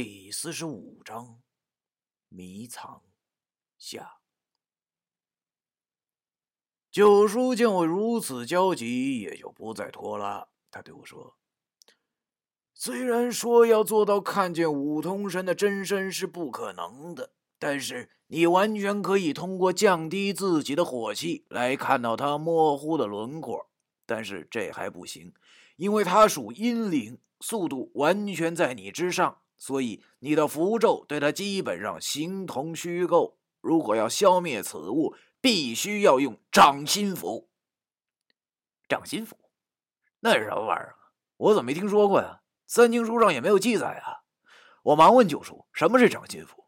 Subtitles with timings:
[0.00, 1.40] 第四十五章
[2.28, 3.02] 迷藏
[3.76, 4.20] 下。
[6.88, 10.46] 九叔见我如此焦急，也就不再拖拉。
[10.70, 11.36] 他对我说
[12.72, 23.68] ：“虽然说要做到看见五通神的真身是不可能的，但是你完全可以通过降低自己的火气来看到他模糊的轮廓。
[24.06, 25.34] 但是这还不行，
[25.74, 33.36] 因为他属阴灵，速度完全在你之上。”所以，你的符咒对它基本上形同虚构。
[33.60, 37.50] 如果要消灭此物，必须要用掌心符。
[38.88, 39.36] 掌心符，
[40.20, 41.10] 那是什么玩意儿啊？
[41.36, 42.42] 我怎么没听说过呀？
[42.66, 44.22] 三经书上也没有记载啊！
[44.84, 46.64] 我忙问九叔：“什么是掌心符？”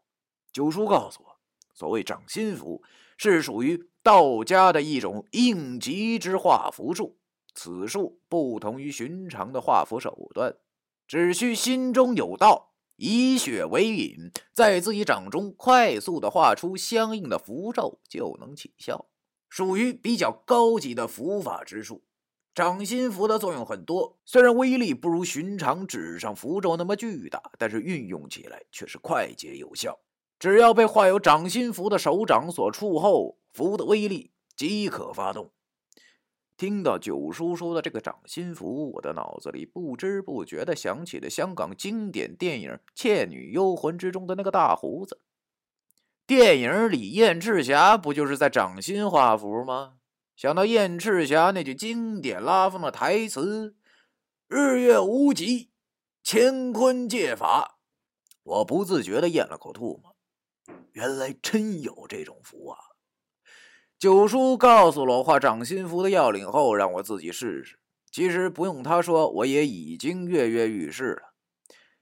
[0.53, 1.39] 九叔告诉我
[1.73, 2.83] ：“所谓掌心符，
[3.17, 7.19] 是属于道家的一种应急之画符术。
[7.55, 10.57] 此术不同于寻常的画符手段，
[11.07, 12.67] 只需心中有道。”
[13.03, 19.07] 以血为引，在自己掌中快速的画出相应的符咒，就能起效，
[19.49, 22.05] 属于比较高级的符法之术。
[22.55, 29.99] 掌心符的作用很多，虽然威力不如寻常纸上符咒那么巨大，但是运用起来却是快捷有效。
[30.39, 35.51] 只要被画有掌心符的手掌所触后，符的威力即可发动。
[36.61, 45.23] 听到九叔说的这个掌心符，我的脑子里不知不觉地想起了香港经典电影《倩女幽魂》之中的那个大胡子。
[46.27, 49.95] 电影里燕赤霞不就是在掌心画符吗？
[50.37, 53.75] 想到燕赤霞那句经典拉风的台词
[54.47, 55.71] “日月无极，
[56.23, 57.79] 乾坤借法”，
[58.45, 60.15] 我不自觉地咽了口唾沫。
[60.93, 62.77] 原来真有这种符啊！
[64.01, 67.79] 九叔告诉了我画掌心符的要领后，让我自己试试。
[68.11, 71.35] 其实不用他说，我也已经跃跃欲试了。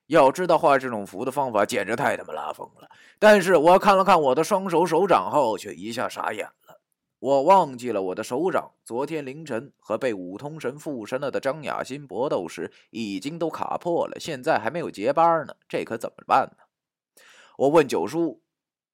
[0.06, 2.88] 要知道画这种符的方法简直太他妈拉风了。
[3.18, 6.80] 但是我看了看我的双手手掌后，却一下傻眼了。
[7.18, 17.22] 我忘记了我的手掌昨天凌晨和被五通神附身了的张雅欣搏斗时已经都卡破了，现在还没有结疤呢，这可怎么办呢？
[17.56, 18.40] 我问九叔：“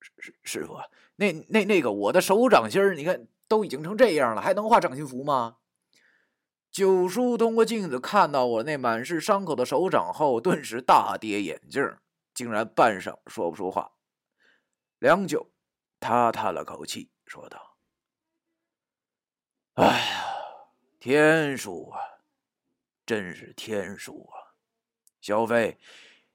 [0.00, 0.78] 师师傅。”
[1.16, 5.58] 那那那个，我的手掌心儿，你看都已经成这样了，还能画掌心符吗？
[6.72, 11.80] 九叔通过镜子看到我那满是伤口的手掌后，顿时大跌眼镜，
[12.34, 13.92] 竟然半晌说不出话。
[14.98, 15.52] 良久，
[16.00, 17.76] 他叹了口气，说道
[19.74, 20.24] ：“哎呀，
[20.98, 22.00] 天数啊，
[23.06, 24.58] 真是天数啊！
[25.20, 25.78] 小飞，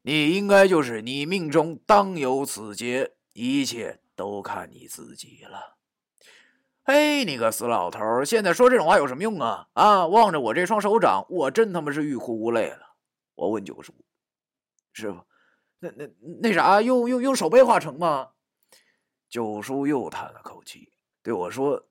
[0.04, 5.78] 你应该就是你命中当有此劫，一切。”都看你自己了。
[6.84, 9.70] 嘿，你个死老头，现在说这种话有什么用啊？
[9.72, 12.98] 啊，望着我这双手掌，我真他妈是欲哭无泪了。
[13.36, 13.94] 我问九叔
[14.92, 15.26] ：“师傅，
[15.80, 16.10] 那那
[16.42, 18.32] 那啥，用用用手背画成吗？”
[19.30, 20.92] 九叔又叹了口气，
[21.24, 21.88] 对我说：“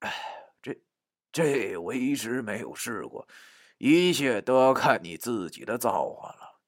[0.00, 0.10] 哎，
[0.62, 0.80] 这
[1.30, 3.28] 这为师没有试过，
[3.76, 6.60] 一切都要看你自己的造化了。”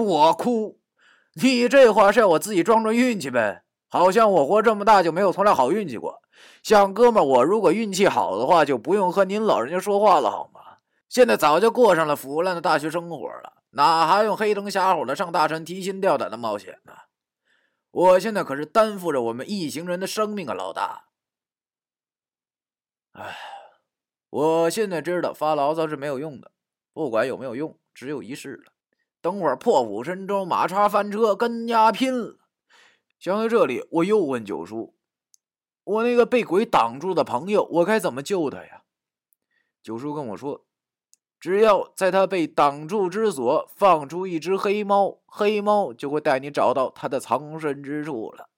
[0.00, 0.80] 我哭，
[1.32, 3.64] 你这话是要我自己撞撞运气呗？
[3.88, 6.20] 好像我活这么大就没有从来好运气过。
[6.62, 10.60] 像哥们我如果运气好的话，就不用和您老人家说话了，好吗？
[11.08, 16.92] 现在早就过上了腐烂的大学生活了，哪还用黑灯瞎火的上大山提心吊胆的冒险呢？
[17.90, 21.06] 我现在可是担负着我们一行人的生命啊，老大。
[23.12, 23.36] 哎，
[24.28, 26.52] 我现在知道发牢骚是没有用的，
[26.92, 28.72] 不管有没有用，只有一试了。
[29.20, 32.37] 等会儿破釜沉舟，马叉翻车，跟丫拼了。
[33.18, 34.94] 想到这里，我又问九叔
[35.82, 38.82] ：“我那个被鬼挡住的朋友，我该怎么救他呀？”
[39.82, 40.64] 九叔跟我说
[41.40, 48.48] ：“只要在他被挡住之所放出一只黑猫，黑猫就会带你找到他的藏身之处了。”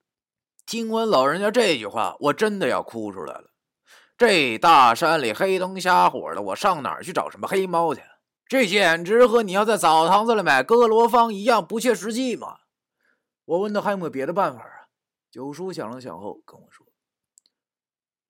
[0.66, 3.50] 听完老人家这句话，我真的要哭出来了。
[4.16, 8.02] 这大山里黑灯瞎火的，我上哪儿去找什么黑猫去？
[8.46, 12.58] 这简直和你要在澡堂子里买哥罗芳一样不切实际嘛！
[13.50, 14.86] 我问他还有没有别的办法啊？
[15.28, 16.86] 九叔想了想后跟我说：“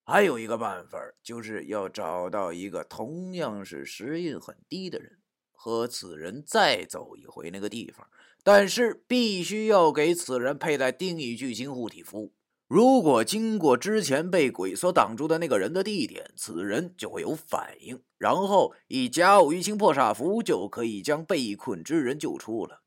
[0.03, 5.19] 还有一个办法，就是要找到一个同样是时运很低的人，
[5.53, 8.09] 和此人再走一回那个地方，
[8.43, 12.33] 但是必须要给此人佩戴定义巨星护体符。
[12.67, 22.81] 如果经过之前被鬼所挡住的那个人的地点，此人就会有反应，然后以甲午淤青破煞符就可以将被困之人救出了。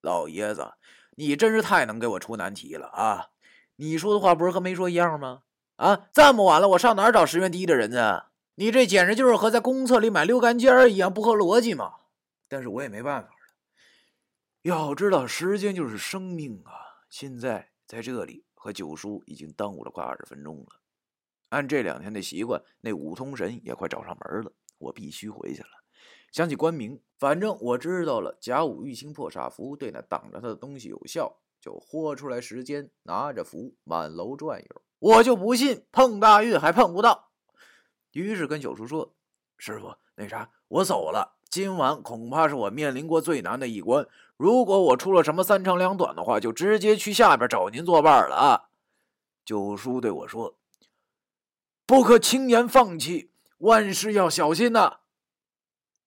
[0.00, 0.72] 老爷子。”
[1.16, 3.30] 你真是太能给我出难题了啊！
[3.76, 5.42] 你说的话不是和没说一样吗？
[5.76, 8.24] 啊，这么晚了，我上哪儿找十元第一的人呢？
[8.56, 11.94] 你这简直就是和在公厕里买溜干尖儿一样，不合逻辑嘛！
[12.48, 13.34] 但是我也没办法了。
[14.62, 16.72] 要知道，时间就是生命啊！
[17.08, 20.80] 现在在这里和九叔已经耽误了快二十分钟了。
[21.48, 25.68] 按这两天的习惯，那五通神也快找上门了，我必须回去了。
[26.30, 34.82] 想起关明，反正我知道了，甲午玉星破煞符对那挡着他的东西有效，就豁出来时间，拿着符满楼转悠。
[34.98, 37.28] 我就不信碰大运还碰不到。
[38.12, 39.12] 于是跟九叔说
[39.58, 41.36] ：“师傅，那啥，我走了。
[41.50, 44.08] 今晚恐怕是我面临过最难的一关。
[44.38, 48.70] 如果我出了什么三长两短的话，就直接去下边找您作伴了啊。”
[49.44, 50.56] 九叔对我说。
[51.84, 54.99] 不可轻言放弃，万事要小心呐！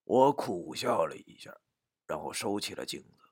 [0.04, 1.58] 我苦笑了一下，
[2.06, 3.26] 然后收起了镜子。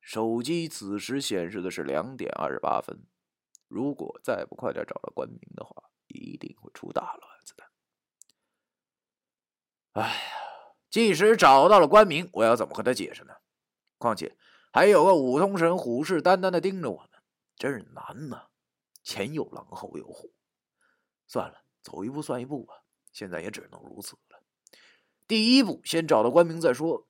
[0.00, 3.06] 手机此时显示的是两点二十八分。
[3.68, 7.64] 如果再不快点找到关明的话，一定会出大乱子的。
[9.92, 13.34] 哎呀，即使找到了关明，我要怎么和他解释呢？
[13.96, 14.36] 况且
[14.72, 17.22] 还有个五通神虎视眈眈的盯着我们，
[17.56, 18.48] 真是难呐！
[19.02, 20.34] 前有狼，后有虎，
[21.26, 21.62] 算了。
[21.82, 22.74] 走一步算一步吧，
[23.12, 24.31] 现在也只能如此了。
[25.26, 27.06] 第一步，先找到关明再说。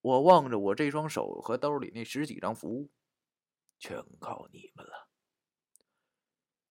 [0.00, 2.90] 我望着我这双手和兜里那十几张符，
[3.78, 5.08] 全靠你们了。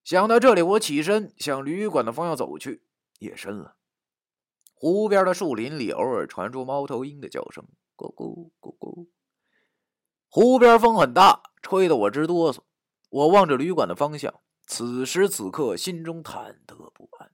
[0.04, 2.84] 想到这里，我起身向旅馆的方向走去。
[3.20, 3.76] 夜深了，
[4.74, 9.10] 湖边的树林里偶尔传出猫头鹰的叫声，咕咕咕咕。
[10.30, 12.62] 湖边风很大，吹得我直哆嗦。
[13.10, 14.42] 我望着旅馆的方向。
[14.66, 17.32] 此时此刻，心中忐忑不安，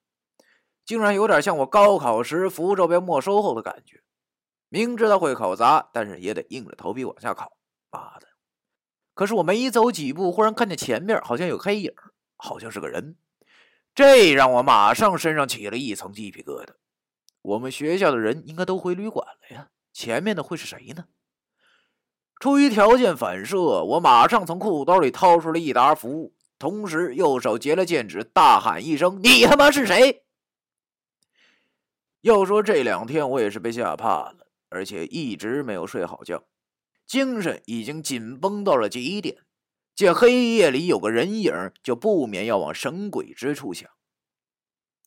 [0.86, 4.02] 竟然有点像我高考时符咒被没收后的感觉。
[4.70, 7.58] 明知道会考砸，但是也得硬着头皮往下考。
[7.92, 8.28] 妈的！
[9.14, 11.94] 可是我没走几步，忽然看见前面好像有黑影，
[12.36, 13.16] 好像是个人。
[13.94, 16.74] 这让我马上身上起了一层鸡皮疙瘩。
[17.42, 21.06] 我们学校的人应该都回旅馆了呀，前面的会是谁呢？
[22.42, 26.34] 出于条件反射，我马上从裤兜里掏出了一沓符。
[26.60, 30.25] 同时，右手结了剑指，大喊一声：“你他妈是谁？”
[32.26, 36.44] 要说这两天我也是被吓怕了，而且一直没有睡好觉，
[37.06, 39.44] 精神已经紧绷到了极点。
[39.94, 43.88] 见黑夜里有个人影，就不免要往神鬼之处想。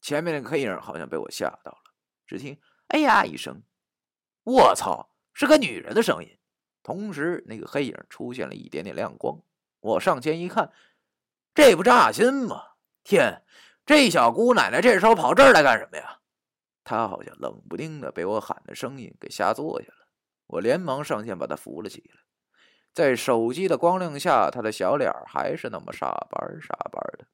[0.00, 1.92] 前面那个黑影好像被我吓到了，
[2.24, 2.56] 只听
[2.86, 3.64] “哎呀”一声，
[4.44, 6.38] 我操，是个女人的声音。
[6.84, 9.42] 同时，那个黑影出现了一点点亮光，
[9.80, 10.72] 我上前一看。
[11.52, 12.62] 这不扎心吗？
[13.02, 13.42] 天，
[13.84, 16.17] 这小姑奶奶这时候跑这儿来干什么呀？
[16.88, 20.08] 他好像冷不丁的被我喊的声音给吓坐下了。
[20.46, 22.22] 我连忙上前把他扶了起来。
[22.94, 27.26] 在手机的光亮下，他的小脸还是那么傻白傻白的。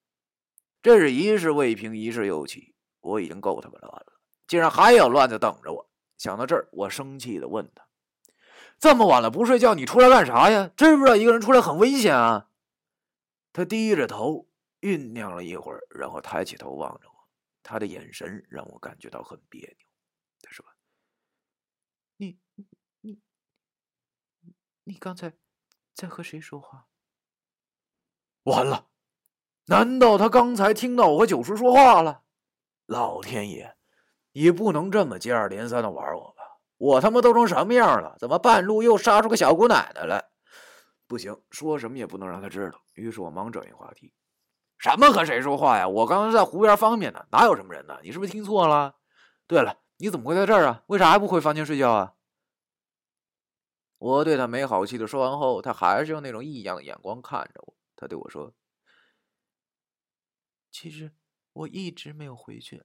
[0.82, 2.74] 这是一事未平，一事又起。
[3.00, 4.14] 我已经够他妈乱了，
[4.48, 5.88] 竟然还有乱子等着我。
[6.18, 7.84] 想到这儿，我生气的问他
[8.80, 10.70] ：“这么晚了不睡觉，你出来干啥呀？
[10.76, 12.48] 知不知道一个人出来很危险啊？”
[13.54, 14.48] 他低着头
[14.80, 17.13] 酝酿了一会儿，然后抬起头望着我，
[17.64, 19.88] 他的眼神让我感觉到很别扭。
[20.40, 20.64] 他说
[22.19, 22.38] ：“你、
[23.00, 23.20] 你、
[24.84, 25.32] 你刚才
[25.94, 26.87] 在和谁说话？”
[28.44, 28.88] 完了，
[29.64, 32.22] 难道他刚才听到我和九叔说话了？
[32.87, 33.76] 老天爷，
[34.32, 36.43] 你不能这么接二连三的玩我吧？
[36.76, 38.16] 我他妈都成什么样了？
[38.19, 40.30] 怎么半路又杀出个小姑奶奶来？
[41.06, 42.85] 不行，说什么也不能让他知道。
[42.92, 44.12] 于是我忙转移话题
[44.78, 45.88] ：“什么和谁说话呀？
[45.88, 47.99] 我刚刚在湖边方便呢，哪有什么人呢？
[48.02, 48.97] 你是不是听错了？
[49.47, 50.83] 对了，你怎么会在这儿啊？
[50.88, 52.14] 为啥还不回房间睡觉啊？”
[53.99, 57.75] 我对他没好气的说完后，他还是用那种异样的眼光看着我。
[57.97, 58.52] 他对我说
[60.71, 61.12] ：“其实
[61.52, 62.85] 我一直没有回去。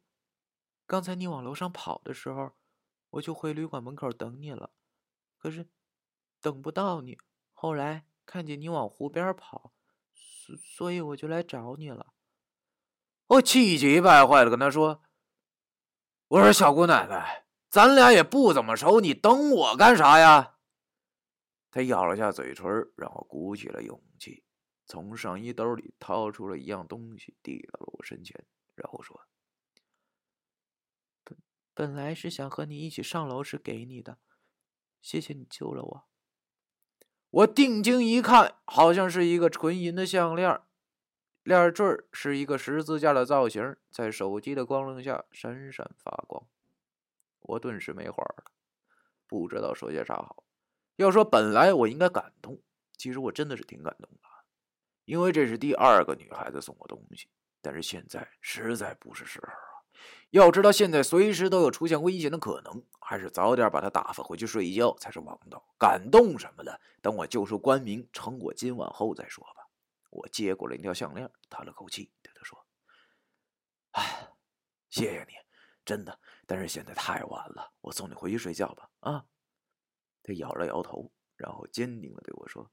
[0.85, 2.51] 刚才你往楼上跑的时候，
[3.09, 4.69] 我就回旅馆门口等你了，
[5.37, 5.67] 可是
[6.39, 7.17] 等不到你。
[7.51, 9.73] 后来……”看见你往湖边跑，
[10.57, 12.13] 所以我就来找你了。
[13.27, 15.03] 我气急败坏的跟他说
[16.29, 20.55] ：“我说小姑奶奶，咱俩也不怎么熟，你等我干啥呀？”
[21.69, 22.65] 他咬了下嘴唇，
[22.95, 24.43] 然后鼓起了勇气，
[24.87, 29.21] 从上衣兜里掏出了一样东西，递到了我身前，然后说
[31.23, 31.37] ：“本
[31.75, 34.17] 本来是想和你一起上楼时给你的，
[35.03, 36.08] 谢谢你救了我。”
[37.31, 40.59] 我定睛一看，好像是一个纯银的项链，
[41.43, 46.43] 链坠是一个十字架的造型，在手机的光亮下闪闪发光。
[47.41, 48.45] 我顿时没话了，
[49.27, 50.43] 不知道说些啥好。
[50.95, 52.59] 要说本来我应该感动，
[52.97, 54.29] 其实我真的是挺感动的，
[55.05, 57.29] 因为这是第二个女孩子送我东西。
[57.61, 59.51] 但是现在实在不是时候，
[60.31, 65.65] 要知道，现在随时都有出现危险的可能，还是早点把他打发回去睡觉才是王道。
[65.79, 69.67] 感动什么的，等我救出关明，成果今晚后再说吧。
[70.11, 72.63] 我接过了一条项链，叹了口气，对他说
[73.93, 74.29] ：“哎，
[74.91, 75.33] 谢谢你，
[75.83, 76.19] 真的。
[76.45, 79.25] 但是现在太晚了，我送你回去睡觉吧。”啊，
[80.21, 82.69] 他摇了摇头，然后坚定的对我说：“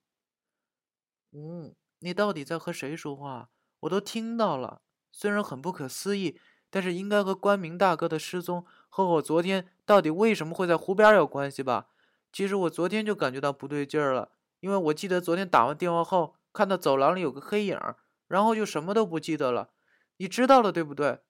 [1.32, 3.50] 嗯，你到底在和谁说话？
[3.80, 6.38] 我都听到了，虽然很不可思议。”
[6.76, 11.86] 但是应该和关明大哥的失踪和我昨天到底为什么会在湖边有关系吧？
[12.30, 17.80] 其实我昨天就感觉到不对劲儿了，因为我记得昨天打完电话后看到走廊里有个黑影，
[18.28, 19.70] 然后就什么都不记得了。
[20.18, 21.20] 你知道了对不对？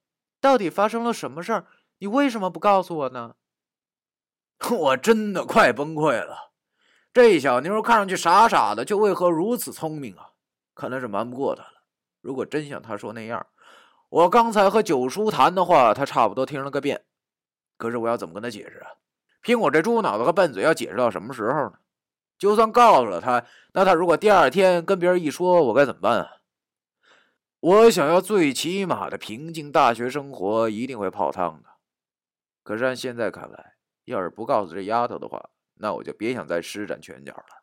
[0.40, 1.66] 到底发生了什么事儿？
[1.98, 3.36] 你为什么不告诉我呢？
[4.68, 6.50] 我真的快崩溃了！
[7.14, 10.30] 这小妞看上去傻傻的，却为何如此聪明啊？
[10.74, 11.84] 看来是瞒不过她了。
[12.20, 13.46] 如果真像她说那样……
[14.08, 17.04] 我刚才和九叔谈的话，他差不多听了个遍。
[17.76, 18.90] 可是我要怎么跟他解释啊？
[19.42, 21.74] 凭我这猪脑子和笨嘴，要解释到什么时候呢？
[22.38, 26.36] 就算告诉了他，那他如果第二天跟别人一说，我该怎么办啊？
[27.60, 31.68] 我想要最起码的平静大学生活，一定会泡汤的。
[32.62, 37.62] 可是按现在看来，要是不告诉这丫头的话，那我就别想再施展拳脚了。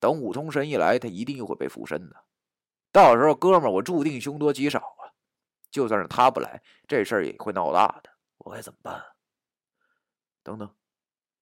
[0.00, 2.16] 等五通神一来，他一定又会被附身的。
[2.90, 5.05] 到时候，哥们，我注定凶多吉少啊。
[5.76, 8.08] 就算是他不来，这事儿也会闹大的。
[8.38, 9.04] 我该怎么办？
[10.42, 10.74] 等等，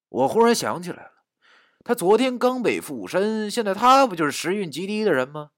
[0.09, 1.13] 我忽然想起来了，
[1.85, 5.53] 他昨天刚被附身，现在他不就是时运极低的人吗？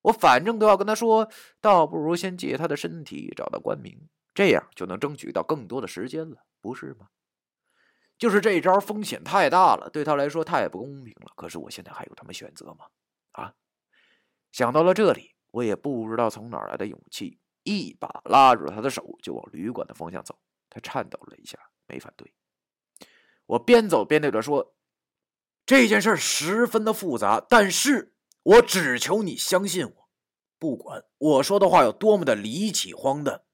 [0.00, 1.30] 我反正都要跟他说，
[1.60, 7.08] 倒不如先借他的身体找到关明，这样就能争取到更多的时间了，不是吗？
[8.16, 11.30] 就是这招风险太大了，对他来说太不公平了。
[11.36, 12.86] 可是我现在还有什么选择吗？
[13.32, 13.52] 啊！
[14.50, 17.38] 想到了这里，我也不知道从哪来的勇气。
[17.64, 20.38] 一把拉住了他的手，就往旅馆的方向走。
[20.68, 22.32] 他颤抖了一下，没反对。
[23.46, 24.74] 我边走边对他说
[25.66, 30.08] ：“这件事十分的复杂，但是我只求你相信我，
[30.58, 33.44] 不管我说的话有多么的离奇荒诞，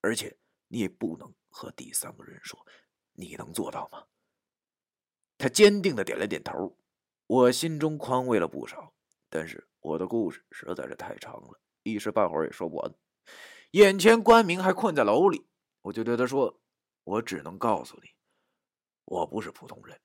[0.00, 2.64] 而且你也不能和第三个人说。
[3.14, 4.04] 你能做到吗？”
[5.36, 6.76] 他坚定的点了点头。
[7.26, 8.94] 我心中宽慰了不少，
[9.28, 12.94] 但是我的故事实在是太长了，一时半会儿也说不完。
[13.72, 15.46] 眼前关明还困在楼里，
[15.82, 16.58] 我就对他说
[17.04, 18.08] ：“我只能告诉你，
[19.04, 20.00] 我不是普通人。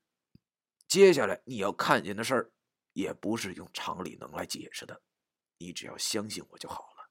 [0.88, 2.52] 接下来你要看见的事儿，
[2.92, 5.02] 也不是用常理能来解释的。
[5.60, 7.10] 你只要相信我就好了。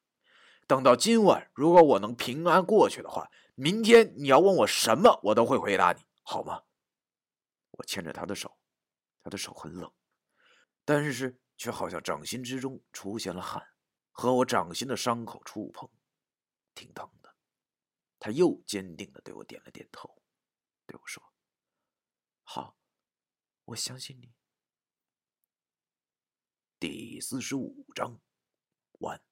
[0.67, 6.63] 等到今晚，如果我能平安过去的话，明天你要问我什么，我都会回答你，好吗？”
[7.73, 8.59] 我牵着他的手，
[9.23, 9.91] 他的手很冷，
[10.85, 13.67] 但是却好像掌心之中出现了汗，
[14.11, 15.89] 和我掌心的伤口触碰。
[16.75, 17.37] 挺疼的，
[18.19, 20.23] 他又坚定的对我点了点头，
[20.87, 21.33] 对我说
[22.45, 22.77] ：“好，
[23.65, 24.35] 我相信你。”
[26.79, 28.21] 第四十五章
[29.01, 29.23] 完。